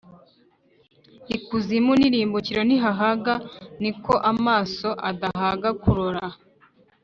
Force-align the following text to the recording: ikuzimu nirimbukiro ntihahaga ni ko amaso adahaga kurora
ikuzimu 1.35 1.91
nirimbukiro 1.99 2.61
ntihahaga 2.67 3.33
ni 3.81 3.91
ko 4.03 4.13
amaso 4.31 4.89
adahaga 5.09 5.69
kurora 5.81 6.25